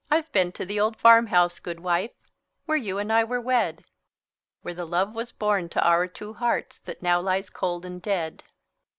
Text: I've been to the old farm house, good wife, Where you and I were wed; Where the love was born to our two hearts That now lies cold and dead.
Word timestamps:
I've 0.09 0.31
been 0.31 0.51
to 0.53 0.65
the 0.65 0.79
old 0.79 0.97
farm 0.97 1.27
house, 1.27 1.59
good 1.59 1.79
wife, 1.79 2.09
Where 2.65 2.75
you 2.75 2.97
and 2.97 3.13
I 3.13 3.23
were 3.23 3.39
wed; 3.39 3.83
Where 4.63 4.73
the 4.73 4.87
love 4.87 5.13
was 5.13 5.31
born 5.31 5.69
to 5.69 5.87
our 5.87 6.07
two 6.07 6.33
hearts 6.33 6.79
That 6.79 7.03
now 7.03 7.21
lies 7.21 7.51
cold 7.51 7.85
and 7.85 8.01
dead. 8.01 8.43